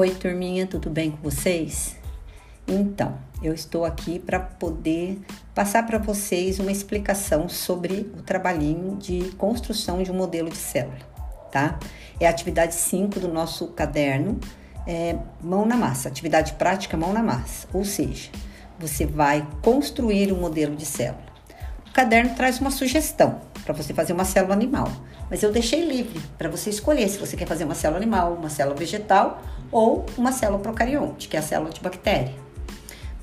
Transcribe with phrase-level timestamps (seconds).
[0.00, 1.94] Oi, turminha, tudo bem com vocês?
[2.66, 5.20] Então, eu estou aqui para poder
[5.54, 10.96] passar para vocês uma explicação sobre o trabalhinho de construção de um modelo de célula,
[11.52, 11.78] tá?
[12.18, 14.40] É a atividade 5 do nosso caderno,
[14.86, 18.30] é, mão na massa, atividade prática mão na massa, ou seja,
[18.78, 21.29] você vai construir um modelo de célula.
[21.90, 24.88] O caderno traz uma sugestão para você fazer uma célula animal,
[25.28, 28.48] mas eu deixei livre para você escolher se você quer fazer uma célula animal, uma
[28.48, 32.32] célula vegetal ou uma célula procarionte, que é a célula de bactéria.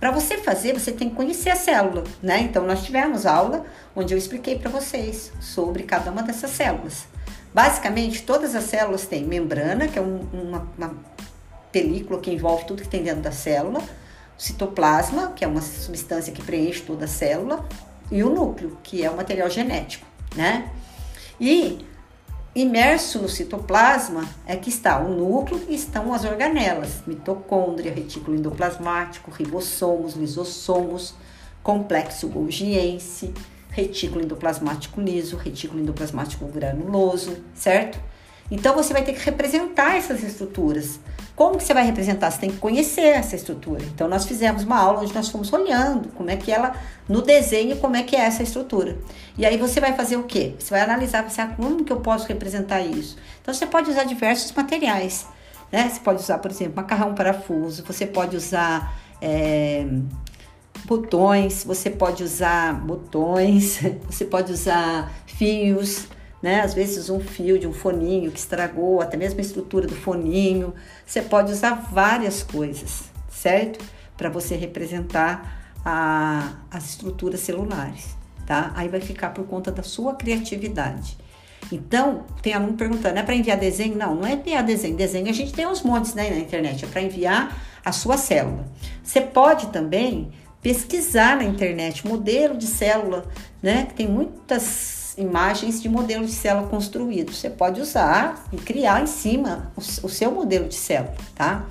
[0.00, 2.40] Para você fazer, você tem que conhecer a célula, né?
[2.40, 7.06] Então nós tivemos aula onde eu expliquei para vocês sobre cada uma dessas células.
[7.54, 10.94] Basicamente, todas as células têm membrana, que é um, uma, uma
[11.70, 13.80] película que envolve tudo que tem dentro da célula,
[14.36, 17.64] citoplasma, que é uma substância que preenche toda a célula,
[18.10, 20.70] e o núcleo, que é o material genético, né?
[21.40, 21.84] E
[22.56, 29.30] Imerso no citoplasma é que está o núcleo e estão as organelas, mitocôndria, retículo endoplasmático,
[29.30, 31.14] ribossomos, lisossomos,
[31.62, 33.34] complexo golgiense,
[33.68, 38.00] retículo endoplasmático liso, retículo endoplasmático granuloso, certo?
[38.50, 41.00] Então você vai ter que representar essas estruturas.
[41.34, 42.30] Como que você vai representar?
[42.30, 43.82] Você tem que conhecer essa estrutura.
[43.84, 46.74] Então nós fizemos uma aula onde nós fomos olhando como é que ela
[47.08, 48.96] no desenho como é que é essa estrutura.
[49.36, 50.54] E aí você vai fazer o quê?
[50.58, 53.16] Você vai analisar, você ah, como que eu posso representar isso?
[53.42, 55.26] Então você pode usar diversos materiais,
[55.70, 55.90] né?
[55.90, 57.84] Você pode usar, por exemplo, macarrão parafuso.
[57.84, 59.86] Você pode usar é,
[60.86, 61.64] botões.
[61.64, 63.80] Você pode usar botões.
[64.08, 66.08] Você pode usar fios
[66.46, 66.60] né?
[66.60, 70.72] Às vezes um fio de um foninho que estragou, até mesmo a estrutura do foninho.
[71.04, 73.84] Você pode usar várias coisas, certo?
[74.16, 78.16] Para você representar a, as estruturas celulares,
[78.46, 78.70] tá?
[78.76, 81.18] Aí vai ficar por conta da sua criatividade.
[81.72, 83.96] Então, tem aluno perguntando, é para enviar desenho?
[83.96, 84.96] Não, não é enviar desenho.
[84.96, 88.68] Desenho a gente tem uns montes né, na internet, é para enviar a sua célula.
[89.02, 90.30] Você pode também
[90.62, 93.26] pesquisar na internet modelo de célula,
[93.60, 93.88] né?
[93.96, 97.32] Tem muitas imagens de modelo de célula construído.
[97.32, 101.66] Você pode usar e criar em cima o, o seu modelo de célula, tá?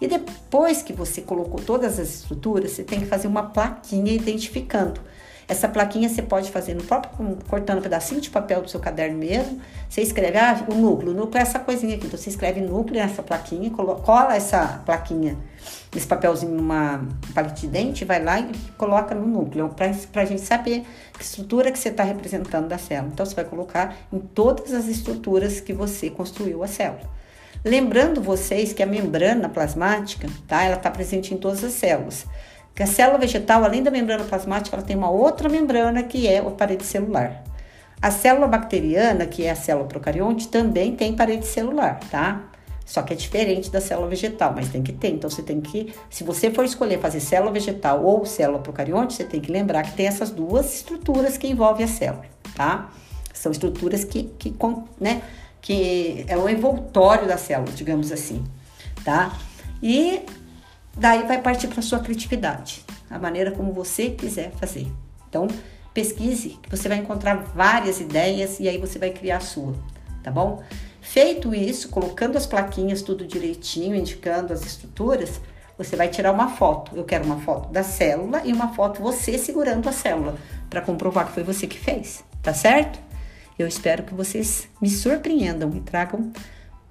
[0.00, 5.00] E depois que você colocou todas as estruturas, você tem que fazer uma plaquinha identificando
[5.46, 9.18] essa plaquinha você pode fazer no próprio, cortando um pedacinho de papel do seu caderno
[9.18, 9.60] mesmo.
[9.88, 12.06] Você escreve, ah, o núcleo, o núcleo é essa coisinha aqui.
[12.06, 15.36] Então você escreve núcleo nessa plaquinha, cola essa plaquinha,
[15.94, 20.40] esse papelzinho numa paleta de dente, vai lá e coloca no núcleo, para a gente
[20.40, 23.10] saber que estrutura que você está representando da célula.
[23.12, 27.14] Então você vai colocar em todas as estruturas que você construiu a célula.
[27.64, 30.64] Lembrando vocês que a membrana plasmática, tá?
[30.64, 32.26] Ela está presente em todas as células.
[32.74, 36.38] Que a célula vegetal, além da membrana plasmática, ela tem uma outra membrana que é
[36.38, 37.44] a parede celular.
[38.02, 42.50] A célula bacteriana, que é a célula procarionte, também tem parede celular, tá?
[42.84, 45.08] Só que é diferente da célula vegetal, mas tem que ter.
[45.08, 49.24] Então você tem que, se você for escolher fazer célula vegetal ou célula procarionte, você
[49.24, 52.90] tem que lembrar que tem essas duas estruturas que envolvem a célula, tá?
[53.32, 54.54] São estruturas que, que,
[55.00, 55.22] né,
[55.62, 58.44] que é o envoltório da célula, digamos assim,
[59.02, 59.32] tá?
[59.82, 60.22] E
[60.96, 64.86] Daí vai partir para sua criatividade, a maneira como você quiser fazer.
[65.28, 65.48] Então,
[65.92, 69.74] pesquise, que você vai encontrar várias ideias e aí você vai criar a sua,
[70.22, 70.62] tá bom?
[71.00, 75.40] Feito isso, colocando as plaquinhas tudo direitinho, indicando as estruturas,
[75.76, 76.96] você vai tirar uma foto.
[76.96, 80.36] Eu quero uma foto da célula e uma foto você segurando a célula,
[80.70, 82.98] para comprovar que foi você que fez, tá certo?
[83.58, 86.32] Eu espero que vocês me surpreendam e tragam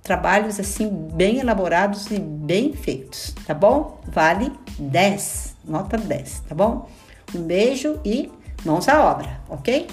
[0.03, 4.02] trabalhos assim bem elaborados e bem feitos, tá bom?
[4.08, 6.90] Vale 10, nota 10, tá bom?
[7.34, 8.30] Um beijo e
[8.66, 9.88] mãos à obra, ok?